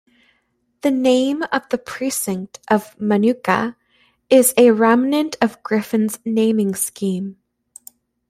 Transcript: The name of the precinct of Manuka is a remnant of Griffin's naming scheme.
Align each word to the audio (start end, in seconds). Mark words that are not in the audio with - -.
The 0.81 0.89
name 0.89 1.43
of 1.51 1.69
the 1.69 1.77
precinct 1.77 2.59
of 2.69 2.99
Manuka 2.99 3.77
is 4.31 4.51
a 4.57 4.71
remnant 4.71 5.35
of 5.39 5.61
Griffin's 5.61 6.17
naming 6.25 6.73
scheme. 6.73 7.37